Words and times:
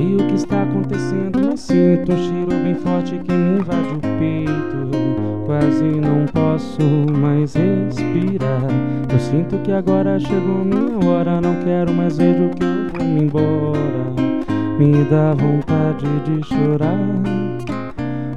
sei 0.00 0.14
o 0.14 0.26
que 0.26 0.34
está 0.34 0.62
acontecendo, 0.62 1.40
mas 1.46 1.60
sinto 1.60 2.12
um 2.12 2.16
cheiro 2.16 2.62
bem 2.62 2.74
forte 2.74 3.18
que 3.18 3.32
me 3.32 3.58
invade 3.58 3.94
o 3.94 4.00
peito. 4.18 5.44
Quase 5.44 5.84
não 5.84 6.24
posso 6.32 6.80
mais 7.12 7.54
respirar. 7.54 8.62
Eu 9.12 9.18
sinto 9.18 9.58
que 9.58 9.72
agora 9.72 10.18
chegou 10.18 10.64
minha 10.64 11.06
hora, 11.06 11.40
não 11.40 11.56
quero 11.56 11.92
mais 11.92 12.16
ver 12.16 12.40
o 12.40 12.50
que 12.50 12.64
eu 12.64 12.88
vou 12.92 13.06
me 13.06 13.24
embora. 13.24 14.10
Me 14.78 15.04
dá 15.04 15.34
vontade 15.34 16.06
de 16.24 16.46
chorar. 16.46 16.96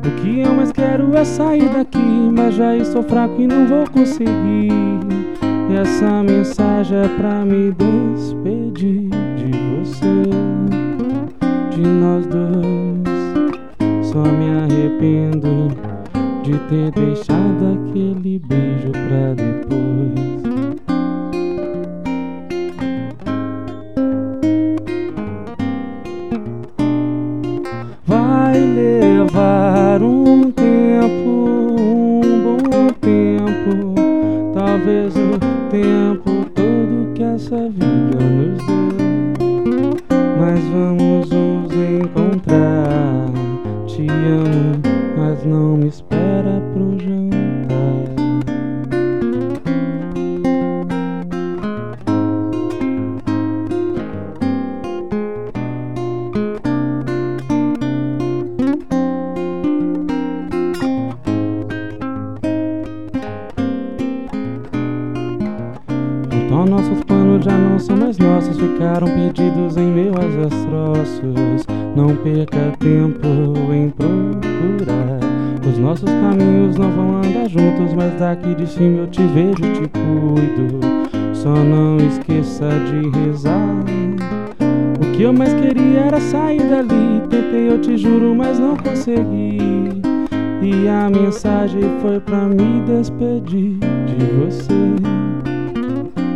O 0.05 0.21
que 0.21 0.41
eu 0.41 0.54
mais 0.54 0.71
quero 0.71 1.16
é 1.16 1.23
sair 1.23 1.70
daqui, 1.70 2.30
mas 2.36 2.55
já 2.55 2.75
estou 2.75 3.04
fraco 3.04 3.39
e 3.39 3.47
não 3.47 3.68
vou 3.68 3.89
conseguir. 3.89 4.69
E 5.69 5.75
essa 5.75 6.24
mensagem 6.24 6.97
é 6.97 7.07
pra 7.07 7.46
me 7.46 7.71
despedir 7.71 9.10
de 9.38 9.52
você 9.80 10.53
de 11.75 11.82
nós 11.82 12.25
dois. 12.27 13.04
Só 14.04 14.21
me 14.21 14.50
arrependo 14.63 15.69
de 16.43 16.57
ter 16.69 16.91
deixado 16.91 17.89
aquele 17.89 18.39
beijo 18.39 18.91
pra 18.91 19.33
depois. 19.33 20.43
Vai 28.05 28.60
levar 28.60 30.04
um 30.04 30.51
tempo, 30.51 31.29
um 31.79 32.44
bom 32.44 32.89
tempo, 33.02 33.95
talvez 34.53 35.15
o 35.15 35.39
tempo 35.71 36.45
todo 36.53 37.13
que 37.15 37.23
essa 37.23 37.67
vida 37.69 38.19
nos 38.19 38.58
deu. 38.67 39.97
Mas 40.39 40.59
vamos. 40.65 41.42
Te 43.95 44.08
amo, 44.09 44.81
mas 45.16 45.45
não 45.45 45.77
me 45.77 45.88
espera 45.88 46.59
pro 46.73 46.97
jantar. 46.99 48.09
Então 66.31 66.66
nossos 66.66 67.03
planos 67.03 67.45
já 67.45 67.55
não 67.55 67.77
são 67.77 67.95
mais 67.95 68.17
nossos, 68.17 68.58
ficaram 68.59 69.05
perdidos 69.05 69.77
em 69.77 69.86
meus 69.86 70.16
destroços. 70.36 71.67
Não 71.95 72.16
perca 72.16 72.75
tempo 72.80 73.27
em 73.71 73.83
nossos 75.94 76.09
caminhos 76.09 76.75
não 76.75 76.89
vão 76.89 77.17
andar 77.17 77.47
juntos, 77.47 77.94
mas 77.94 78.19
daqui 78.19 78.55
de 78.55 78.66
cima 78.66 79.02
eu 79.02 79.08
te 79.08 79.22
vejo 79.27 79.53
te 79.53 79.88
cuido. 79.89 80.80
Só 81.33 81.53
não 81.53 81.97
esqueça 81.97 82.67
de 82.67 83.09
rezar. 83.19 83.75
O 84.99 85.11
que 85.11 85.21
eu 85.21 85.31
mais 85.31 85.53
queria 85.53 85.99
era 86.08 86.19
sair 86.19 86.64
dali. 86.64 87.21
Tentei, 87.30 87.69
eu 87.69 87.80
te 87.80 87.95
juro, 87.95 88.33
mas 88.33 88.58
não 88.58 88.75
consegui. 88.75 89.59
E 90.64 90.88
a 90.88 91.11
mensagem 91.11 91.83
foi 92.02 92.19
pra 92.19 92.39
me 92.39 92.81
despedir 92.88 93.77
de 94.08 94.25
você 94.39 94.73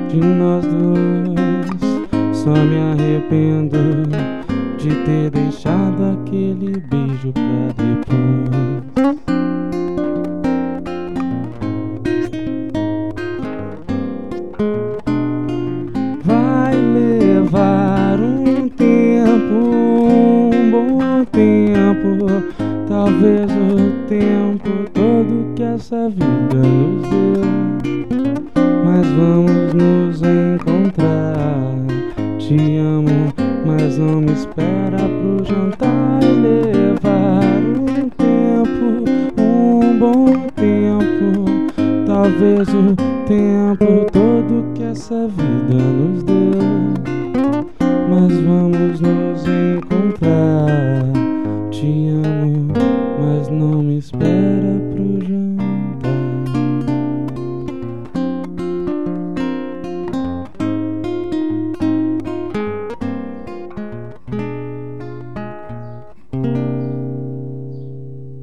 de 0.08 0.20
nós 0.20 0.64
dois. 0.68 2.38
Só 2.38 2.54
me 2.54 2.78
arrependo 2.94 3.78
de 4.78 4.90
ter 5.04 5.32
deixado 5.32 6.22
aquele 6.22 6.80
beijo 6.80 7.34
pra 7.34 7.84
depois. 7.84 8.17
Talvez 23.08 23.50
o 23.50 24.08
tempo 24.08 24.70
todo 24.94 25.56
que 25.56 25.64
essa 25.64 26.10
vida 26.10 26.58
nos 26.58 27.10
deu 27.10 27.58
mas 28.84 29.08
vamos 29.12 29.74
nos 29.74 30.22
encontrar. 30.22 31.76
Te 32.38 32.78
amo, 32.78 33.34
mas 33.66 33.98
não 33.98 34.22
me 34.22 34.32
espera 34.32 34.98
pro 34.98 35.46
jantar 35.46 36.20
e 36.22 36.34
levar 36.42 37.44
um 37.80 38.10
tempo, 38.10 39.10
um 39.40 40.00
bom 40.00 40.26
tempo, 40.56 41.46
talvez 42.06 42.68
o 42.70 42.96
tempo 43.26 44.06
todo 44.12 44.74
que 44.74 44.84
essa 44.84 45.28
vida 45.28 45.76
nos 45.76 46.24
deu. 46.24 46.62
Mas 48.10 48.34
vamos 48.42 49.00
nos 49.00 49.46
encontrar. 49.46 49.77